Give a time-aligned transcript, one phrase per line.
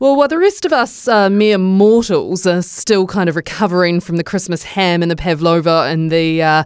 [0.00, 4.16] Well, while the rest of us uh, mere mortals are still kind of recovering from
[4.16, 6.64] the Christmas ham and the pavlova and the uh,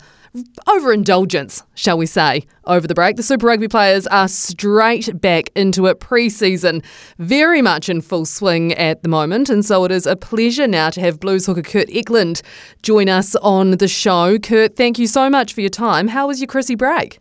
[0.68, 5.86] overindulgence, shall we say, over the break, the Super Rugby players are straight back into
[5.86, 6.80] it pre season,
[7.18, 9.50] very much in full swing at the moment.
[9.50, 12.40] And so it is a pleasure now to have Blues hooker Kurt Eklund
[12.82, 14.38] join us on the show.
[14.38, 16.06] Kurt, thank you so much for your time.
[16.06, 17.18] How was your Chrissy break?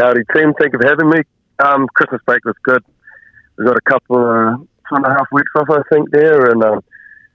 [0.00, 0.52] Howdy, team.
[0.58, 1.20] Thank you for having me.
[1.64, 2.82] Um, Christmas break was good.
[3.56, 6.62] We got a couple of two and a half weeks off, I think, there, and
[6.62, 6.78] um,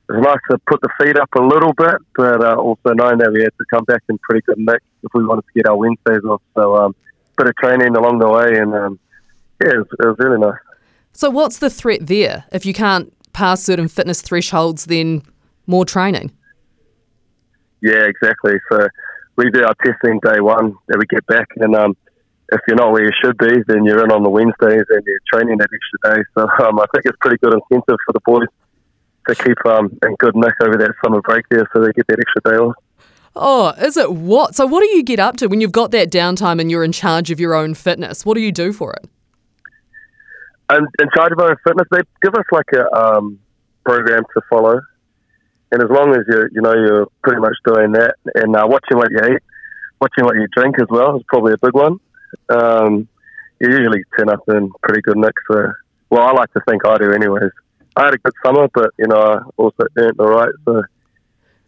[0.10, 3.18] it was nice to put the feet up a little bit, but uh, also knowing
[3.20, 5.68] that we had to come back in pretty good nick if we wanted to get
[5.68, 6.42] our Wednesdays off.
[6.56, 6.96] So, um,
[7.38, 9.00] bit of training along the way, and um,
[9.64, 10.60] yeah, it was, it was really nice.
[11.14, 12.46] So, what's the threat there?
[12.52, 15.24] If you can't pass certain fitness thresholds, then
[15.68, 16.32] more training.
[17.82, 18.54] Yeah, exactly.
[18.72, 18.88] So
[19.36, 21.96] we do our testing day one that we get back, and um,
[22.52, 25.20] if you're not where you should be, then you're in on the Wednesdays and you're
[25.34, 26.24] training that extra day.
[26.38, 28.48] So um, I think it's pretty good incentive for the boys
[29.28, 32.20] to keep um, in good nick over that summer break there, so they get that
[32.20, 32.76] extra day off.
[33.36, 34.56] Oh, is it what?
[34.56, 36.92] So, what do you get up to when you've got that downtime and you're in
[36.92, 38.26] charge of your own fitness?
[38.26, 39.10] What do you do for it?
[40.70, 43.40] And in charge of our own fitness, they give us like a um,
[43.84, 44.80] program to follow,
[45.72, 48.98] and as long as you you know you're pretty much doing that and uh, watching
[48.98, 49.42] what you eat,
[50.00, 52.00] watching what you drink as well is probably a big one.
[52.50, 53.08] Um,
[53.60, 55.34] you usually turn up in pretty good nick.
[55.50, 55.72] So,
[56.10, 57.52] well, I like to think I do, anyways.
[57.96, 60.50] I had a good summer, but you know, I also earned all right.
[60.66, 60.84] So,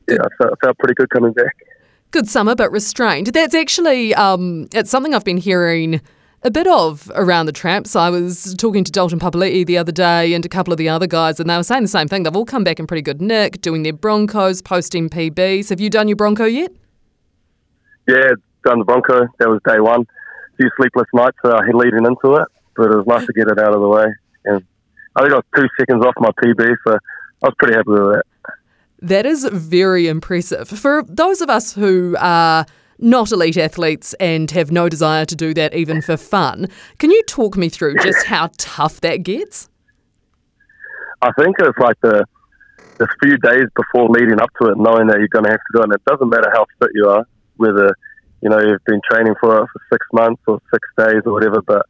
[0.09, 1.55] yeah, I felt, felt pretty good coming back.
[2.11, 3.27] Good summer, but restrained.
[3.27, 6.01] That's actually um, it's something I've been hearing
[6.43, 7.95] a bit of around the traps.
[7.95, 11.07] I was talking to Dalton Papali'i the other day and a couple of the other
[11.07, 12.23] guys, and they were saying the same thing.
[12.23, 15.69] They've all come back in pretty good nick, doing their Broncos, posting PBs.
[15.69, 16.71] Have you done your Bronco yet?
[18.07, 18.31] Yeah,
[18.63, 19.27] done the Bronco.
[19.39, 20.05] That was day one.
[20.57, 23.73] Few sleepless nights uh, leading into it, but it was nice to get it out
[23.73, 24.05] of the way.
[24.45, 24.63] And
[25.15, 26.97] I think I was two seconds off my PB, so
[27.43, 28.23] I was pretty happy with that.
[29.01, 30.67] That is very impressive.
[30.67, 32.65] For those of us who are
[32.99, 37.21] not elite athletes and have no desire to do that even for fun, can you
[37.23, 39.69] talk me through just how tough that gets?
[41.21, 42.25] I think it's like the
[42.97, 45.73] the few days before leading up to it, knowing that you're going to have to
[45.73, 45.83] do it.
[45.83, 47.95] And it doesn't matter how fit you are, whether
[48.41, 51.61] you know you've been training for it for six months or six days or whatever.
[51.61, 51.85] But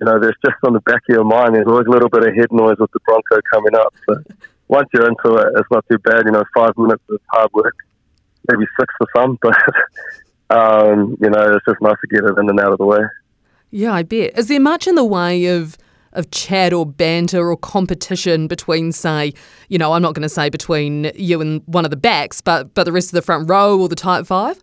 [0.00, 2.26] you know, there's just on the back of your mind, there's always a little bit
[2.26, 3.94] of head noise with the Bronco coming up.
[4.08, 4.22] So
[4.68, 6.24] once you're into it, it's not too bad.
[6.24, 7.74] You know, five minutes is hard work,
[8.50, 9.56] maybe six for some, but
[10.50, 13.00] um, you know, it's just nice to get it in and out of the way.
[13.70, 14.36] Yeah, I bet.
[14.36, 15.76] Is there much in the way of
[16.14, 19.32] of chat or banter or competition between, say,
[19.68, 22.74] you know, I'm not going to say between you and one of the backs, but
[22.74, 24.62] but the rest of the front row or the tight five?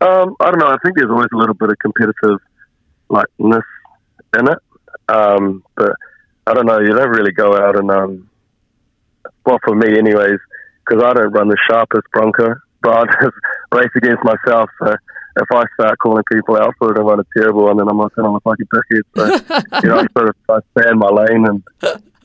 [0.00, 0.68] Um, I don't know.
[0.68, 2.38] I think there's always a little bit of competitive
[3.08, 3.64] likeness
[4.38, 4.58] in it,
[5.08, 5.92] um, but
[6.46, 6.80] I don't know.
[6.80, 8.30] You don't really go out and um,
[9.44, 10.38] well, for me, anyways,
[10.84, 13.36] because I don't run the sharpest Bronco, but I just
[13.72, 14.70] race against myself.
[14.82, 14.94] So
[15.36, 17.96] if I start calling people out for it and run a terrible one, then I'm
[17.96, 19.02] not look like a dickhead.
[19.16, 21.62] So, you know, I sort of I stay in my lane and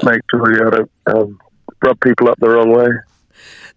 [0.03, 1.39] make sure you don't um,
[1.83, 2.87] rub people up the wrong way.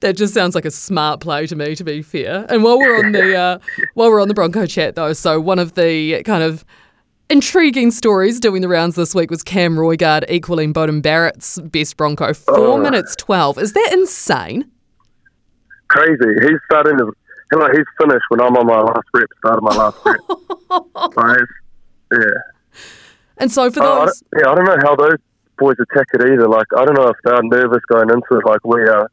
[0.00, 2.46] That just sounds like a smart play to me, to be fair.
[2.48, 3.58] And while we're on the uh,
[3.94, 6.64] while we're on the Bronco chat, though, so one of the kind of
[7.30, 12.32] intriguing stories doing the rounds this week was Cam Roigard equaling Beauden Barrett's best Bronco,
[12.32, 12.78] four Oh.
[12.78, 13.58] minutes twelve.
[13.58, 14.70] Is that insane?
[15.88, 16.34] Crazy.
[16.42, 17.12] He's starting to.
[17.50, 19.28] You know, he's finished when I'm on my last rep.
[19.38, 21.38] Started my last rep.
[22.12, 22.18] Yeah.
[23.38, 25.16] And so for I, I those, don't- yeah, I don't know how those
[25.58, 26.48] boys attack it either.
[26.48, 29.10] Like, I don't know if they're nervous going into it like we are.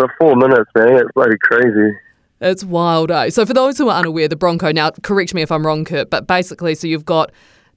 [0.00, 1.94] For four minutes, man, it's bloody crazy.
[2.40, 3.28] It's wild, eh?
[3.28, 6.08] So for those who are unaware, the Bronco, now correct me if I'm wrong, Kurt,
[6.08, 7.30] but basically, so you've got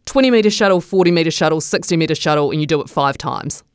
[0.06, 3.66] 20 metre shuttle, 40 metre shuttle, 60 metre shuttle, and you do it five times.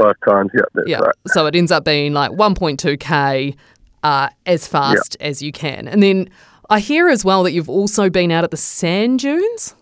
[0.00, 1.00] Five times, yeah, that's Yeah.
[1.00, 1.14] right.
[1.26, 3.54] So it ends up being like 1.2K
[4.02, 5.88] uh, as fast as you can.
[5.88, 6.30] And then
[6.70, 9.74] I hear as well that you've also been out at the sand dunes.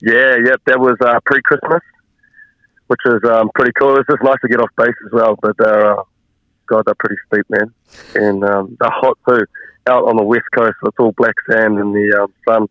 [0.00, 1.82] Yeah, yep, that was uh, pre-Christmas,
[2.88, 3.96] which was um, pretty cool.
[3.96, 6.02] It's just nice to get off base as well, but they're, uh,
[6.68, 7.72] God, they're pretty steep, man.
[8.14, 9.44] And um, they're hot too.
[9.86, 12.68] Out on the west coast, it's all black sand and the um, sun,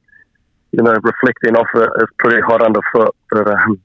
[0.72, 1.90] you know, reflecting off it.
[2.00, 3.16] It's pretty hot underfoot.
[3.32, 3.82] But, um,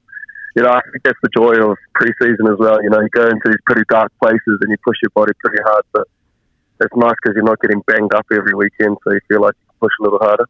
[0.55, 2.83] you know, I think that's the joy of pre-season as well.
[2.83, 5.63] You know, you go into these pretty dark places and you push your body pretty
[5.65, 6.07] hard, but
[6.81, 9.67] it's nice because you're not getting banged up every weekend, so you feel like you
[9.67, 10.47] can push a little harder.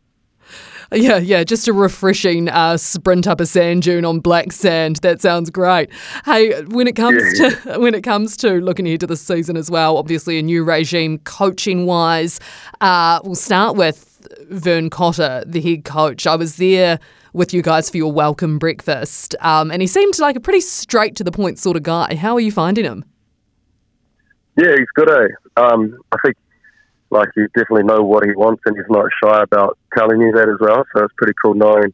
[0.93, 4.97] Yeah, yeah, just a refreshing uh, sprint up a sand dune on black sand.
[4.97, 5.91] That sounds great.
[6.25, 9.56] Hey, when it comes Yeah, to when it comes to looking ahead to the season
[9.56, 12.41] as well, obviously a new regime coaching wise.
[12.81, 16.27] Uh, we'll start with Vern Cotter, the head coach.
[16.27, 16.99] I was there
[17.33, 21.17] with you guys for your welcome breakfast, um, and he seemed like a pretty straight
[21.17, 22.15] to the point sort of guy.
[22.17, 23.05] How are you finding him?
[24.59, 25.29] Yeah, he's good, eh?
[25.56, 26.37] Um, I think,
[27.12, 30.49] like, you definitely know what he wants and he's not shy about telling you that
[30.49, 30.82] as well.
[30.97, 31.93] So it's pretty cool knowing,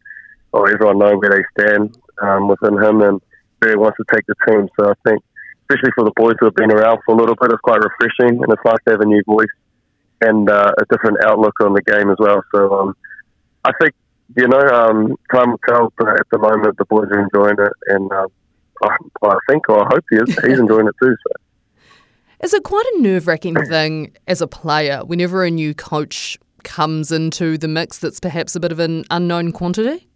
[0.53, 3.21] or everyone knowing where they stand um, within him and
[3.59, 4.69] where he wants to take the team.
[4.79, 5.23] So I think,
[5.63, 8.41] especially for the boys who have been around for a little bit, it's quite refreshing
[8.43, 9.51] and it's nice to have a new voice
[10.21, 12.41] and uh, a different outlook on the game as well.
[12.55, 12.97] So um,
[13.65, 13.95] I think,
[14.37, 17.73] you know, um, time will tell, but at the moment the boys are enjoying it
[17.89, 18.29] and um,
[18.85, 21.17] I, I think, or I hope he is, he's enjoying it too.
[21.27, 21.48] So.
[22.41, 27.11] Is it quite a nerve wracking thing as a player whenever a new coach comes
[27.11, 30.09] into the mix that's perhaps a bit of an unknown quantity?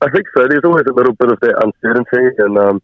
[0.00, 0.46] I think so.
[0.48, 2.82] There's always a little bit of that uncertainty, and um,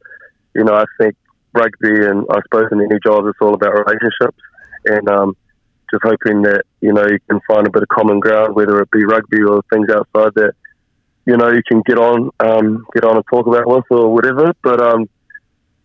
[0.55, 1.17] you know, I think
[1.55, 4.39] rugby and I suppose in any job, it's all about relationships,
[4.85, 5.37] and um,
[5.91, 8.91] just hoping that you know you can find a bit of common ground, whether it
[8.91, 10.53] be rugby or things outside that
[11.27, 14.53] you know you can get on, um, get on and talk about with or whatever.
[14.63, 15.09] But um,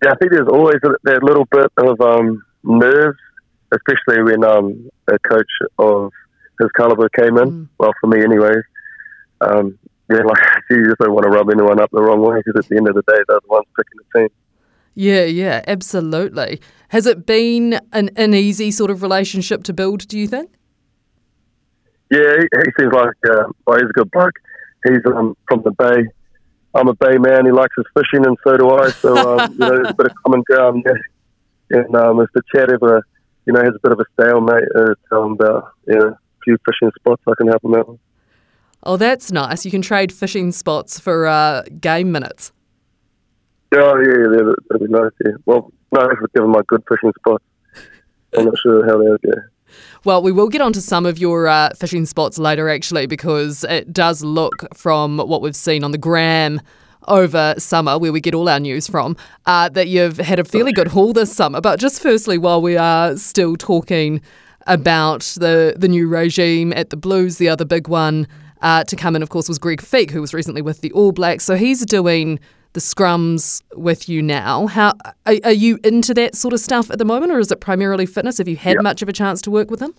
[0.03, 3.17] yeah, I think there's always that- little bit of um, nerves,
[3.71, 6.11] especially when um, a coach of
[6.59, 7.69] his caliber came in.
[7.77, 8.63] Well, for me, anyways.
[9.41, 9.77] Um,
[10.09, 10.37] yeah, like
[10.69, 12.87] you just don't want to rub anyone up the wrong way because at the end
[12.87, 14.29] of the day, they're the ones picking the team.
[14.93, 16.61] Yeah, yeah, absolutely.
[16.89, 20.51] Has it been an, an easy sort of relationship to build, do you think?
[22.09, 24.35] Yeah, he, he seems like uh, well, he's a good bloke.
[24.85, 26.07] He's um, from the Bay.
[26.75, 27.45] I'm a Bay man.
[27.45, 28.89] He likes his fishing, and so do I.
[28.89, 31.01] So um, you know, there's a bit of common ground there.
[31.69, 33.05] And um, if the chat ever,
[33.45, 36.17] you know, has a bit of a stalemate, uh, tell him about you know, a
[36.43, 37.99] few fishing spots I can help him out with.
[38.83, 39.65] Oh, that's nice.
[39.65, 42.51] You can trade fishing spots for uh, game minutes.
[43.73, 45.11] Yeah, oh, yeah, yeah, that'd, that'd be nice.
[45.25, 45.31] Yeah.
[45.45, 47.43] Well, no, we give him my good fishing spots.
[48.37, 49.31] I'm not sure how they'll go.
[50.03, 53.91] Well, we will get onto some of your uh, fishing spots later, actually, because it
[53.91, 56.61] does look from what we've seen on the gram
[57.07, 60.71] over summer, where we get all our news from, uh, that you've had a fairly
[60.71, 61.61] good haul this summer.
[61.61, 64.21] But just firstly, while we are still talking
[64.67, 68.27] about the the new regime at the Blues, the other big one
[68.61, 71.11] uh, to come in, of course, was Greg Feek, who was recently with the All
[71.11, 71.43] Blacks.
[71.43, 72.39] So he's doing
[72.75, 74.67] the scrums with you now.
[74.67, 74.93] How
[75.25, 78.05] are, are you into that sort of stuff at the moment, or is it primarily
[78.05, 78.37] fitness?
[78.37, 78.81] Have you had Yeah.
[78.81, 79.95] much of a chance to work with him?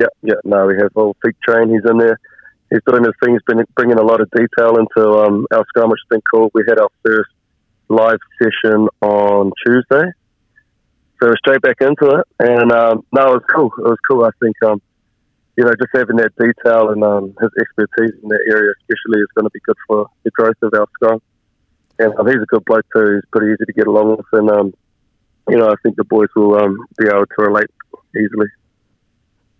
[0.00, 0.34] Yeah, yeah.
[0.44, 1.70] No, we have old Big Train.
[1.70, 2.18] He's in there.
[2.70, 3.34] He's doing his thing.
[3.34, 6.50] He's been bringing a lot of detail into um, our scrum, which has been cool.
[6.52, 7.30] We had our first
[7.88, 10.10] live session on Tuesday.
[11.20, 12.26] So we're straight back into it.
[12.40, 13.70] And um, no, it was cool.
[13.78, 14.24] It was cool.
[14.24, 14.82] I think, um,
[15.60, 19.28] you know, just having that detail and um, his expertise in that area, especially, is
[19.34, 21.20] going to be good for the growth of our scrum.
[21.98, 23.16] And um, he's a good bloke, too.
[23.16, 24.26] He's pretty easy to get along with.
[24.32, 24.72] And, um,
[25.50, 27.66] you know, I think the boys will um, be able to relate
[28.16, 28.46] easily.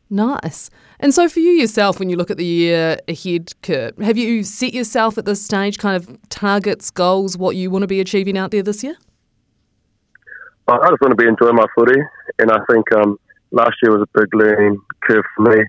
[0.09, 0.71] Nice.
[0.99, 4.43] And so, for you yourself, when you look at the year ahead, Kurt, have you
[4.43, 8.39] set yourself at this stage kind of targets, goals, what you want to be achieving
[8.39, 8.97] out there this year?
[10.67, 12.01] I I just want to be enjoying my footy,
[12.39, 13.19] and I think um,
[13.51, 15.63] last year was a big learning curve for me.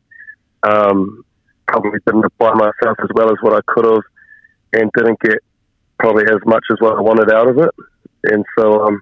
[0.63, 1.23] Um,
[1.67, 4.03] probably didn't apply myself as well as what I could have,
[4.73, 5.39] and didn't get
[5.99, 7.71] probably as much as what I wanted out of it.
[8.23, 9.01] And so, um,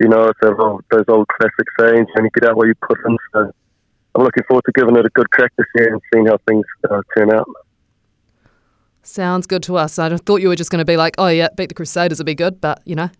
[0.00, 2.74] you know, it's those old, those old classic sayings: "When you get out what you
[2.86, 3.52] put in." So
[4.14, 6.64] I'm looking forward to giving it a good crack this year and seeing how things
[6.90, 7.48] uh, turn out.
[9.02, 9.98] Sounds good to us.
[9.98, 12.26] I thought you were just going to be like, oh, yeah, beat the Crusaders would
[12.26, 13.10] be good, but, you know,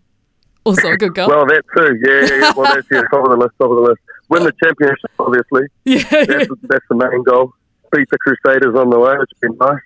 [0.64, 1.28] also a good goal.
[1.28, 1.99] Well, that too.
[2.04, 2.52] Yeah, yeah, yeah.
[2.54, 3.52] Well, that's yeah, top of the list.
[3.59, 4.00] Top of the list.
[4.28, 5.62] Win the championship, obviously.
[5.85, 6.25] yeah.
[6.26, 7.52] that's, that's the main goal.
[7.92, 9.80] Beat the Crusaders on the way, which has been nice.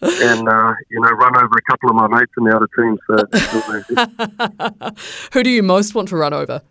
[0.00, 2.98] And, uh, you know, run over a couple of my mates in the other team.
[3.06, 3.16] So,
[5.32, 6.62] Who do you most want to run over?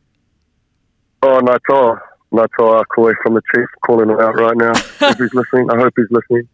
[1.23, 1.99] oh, Naitoa.
[2.33, 4.71] Naitoa Akoi from the Chiefs calling him out right now.
[5.09, 6.47] if he's listening, I hope he's listening.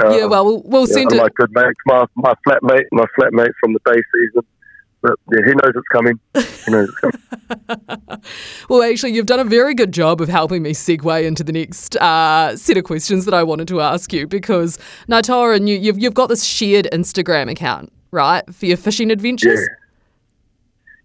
[0.00, 1.34] yeah, well, we'll, we'll yeah, send my it.
[1.34, 4.42] good mate, my my flatmate, my flatmate from the Bay season.
[5.00, 6.18] But yeah, he knows what's coming.
[6.34, 8.20] He knows it's coming.
[8.68, 11.96] Well, actually, you've done a very good job of helping me segue into the next
[11.96, 14.78] uh, set of questions that I wanted to ask you because
[15.08, 19.66] Naitoa and you, you've, you've got this shared Instagram account, right, for your fishing adventures?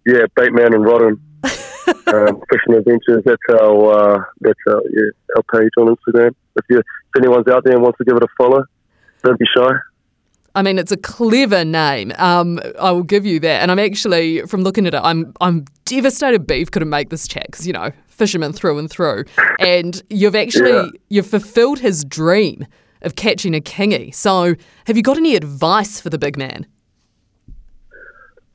[0.04, 1.20] Yeah, Baitman and Rodden.
[2.12, 3.22] um, fishing adventures.
[3.24, 6.34] That's our uh, that's our yeah our page on Instagram.
[6.56, 6.84] If you if
[7.16, 8.64] anyone's out there and wants to give it a follow,
[9.22, 9.70] don't be shy.
[10.56, 12.12] I mean, it's a clever name.
[12.16, 13.60] Um, I will give you that.
[13.62, 16.46] And I'm actually, from looking at it, I'm I'm devastated.
[16.46, 19.24] Beef couldn't make this chat because you know fisherman through and through.
[19.58, 20.86] And you've actually Yeah.
[21.08, 22.66] you've fulfilled his dream
[23.02, 24.14] of catching a kingy.
[24.14, 24.54] So,
[24.86, 26.66] have you got any advice for the big man?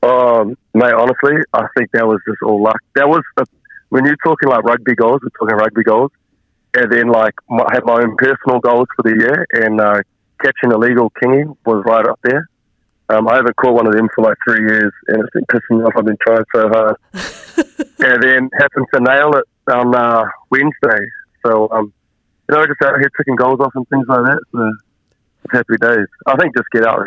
[0.02, 2.80] Um, mate, honestly, I think that was just all luck.
[2.94, 3.44] That was a,
[3.90, 5.20] when you're talking like rugby goals.
[5.22, 6.10] We're talking rugby goals,
[6.74, 10.00] and then like my, I had my own personal goals for the year, and uh,
[10.42, 12.48] catching illegal legal kingy was right up there.
[13.08, 15.78] Um, I haven't caught one of them for like three years, and it's been pissing
[15.78, 15.94] me off.
[15.96, 16.96] I've been trying so hard,
[17.98, 21.04] and then happened to nail it on uh, Wednesday.
[21.44, 21.92] So, um,
[22.48, 24.40] you know, just out here ticking goals off and things like that.
[24.52, 24.72] So,
[25.44, 26.06] it's happy days.
[26.26, 27.00] I think just get out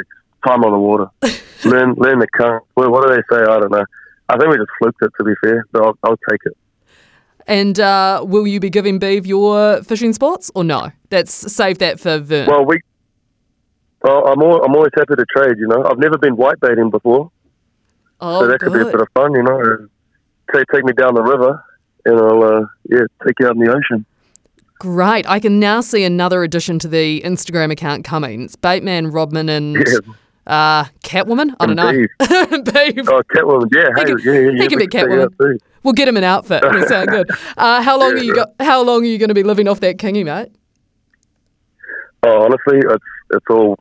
[0.46, 1.08] time on the water,
[1.66, 2.66] learn learn the current.
[2.74, 3.42] What, what do they say?
[3.42, 3.86] I don't know.
[4.30, 6.58] I think we just fluked it to be fair, but I'll, I'll take it.
[7.46, 10.92] And uh, will you be giving Beeve your fishing spots or no?
[11.10, 12.48] That's save that for Vern.
[12.48, 12.80] Well, we.
[14.04, 15.58] Well, I'm all, I'm always happy to trade.
[15.58, 17.32] You know, I've never been white baiting before,
[18.20, 19.34] oh, so that could be a bit of fun.
[19.34, 19.88] You know,
[20.54, 21.64] take take me down the river,
[22.06, 24.06] and I'll uh, yeah take you out in the ocean.
[24.80, 25.26] Great.
[25.30, 28.42] I can now see another addition to the Instagram account coming.
[28.42, 30.00] It's Baitman, Rodman, and Yeah,
[30.46, 31.56] uh, Catwoman.
[31.62, 31.92] I don't know.
[32.74, 33.08] Beeve.
[33.08, 33.70] oh, Catwoman.
[33.74, 35.58] Yeah, He hey, can- yeah, yeah, he can be Catwoman.
[35.84, 36.64] We'll get him an outfit.
[36.66, 37.30] It'll sound good.
[37.56, 39.70] Uh, how long Yeah, are you go- How long are you going to be living
[39.70, 40.50] off that kingy, mate?
[42.24, 43.78] Oh, honestly, it's it's all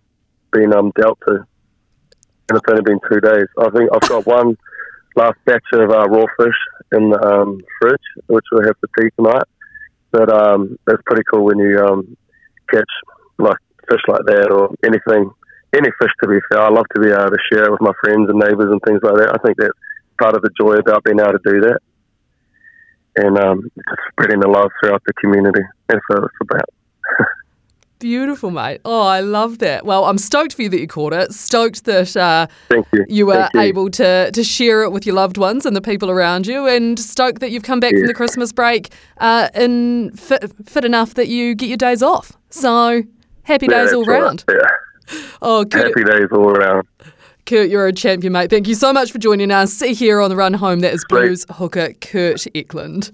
[0.52, 3.46] been um, dealt to, and it's only been two days.
[3.58, 4.56] I think I've got one
[5.16, 6.60] last batch of uh, raw fish
[6.92, 9.44] in the um, fridge, which we'll have to tea tonight.
[10.10, 12.16] But um, it's pretty cool when you um,
[12.70, 12.90] catch
[13.38, 13.56] like
[13.88, 15.30] fish like that or anything,
[15.74, 16.12] any fish.
[16.22, 18.38] To be fair, I love to be able to share it with my friends and
[18.38, 19.34] neighbours and things like that.
[19.34, 19.72] I think that's
[20.20, 21.78] part of the joy about being able to do that,
[23.16, 25.62] and um, just spreading the love throughout the community.
[25.88, 26.68] That's what it's about.
[28.02, 28.80] Beautiful, mate.
[28.84, 29.86] Oh, I love that.
[29.86, 31.32] Well, I'm stoked for you that you caught it.
[31.32, 33.06] Stoked that uh, Thank you.
[33.08, 33.60] you were Thank you.
[33.60, 36.98] able to to share it with your loved ones and the people around you, and
[36.98, 41.28] stoked that you've come back from the Christmas break uh, in fit, fit enough that
[41.28, 42.32] you get your days off.
[42.50, 43.04] So
[43.44, 44.20] happy Yeah, days all right.
[44.20, 44.44] round.
[44.50, 44.56] Yeah.
[45.40, 46.88] Oh, Kurt, Happy days all around.
[47.46, 48.50] Kurt, you're a champion, mate.
[48.50, 50.80] Thank you so much for joining us See here on the run home.
[50.80, 51.04] That is.
[51.08, 53.12] Blues hooker Kurt Eklund.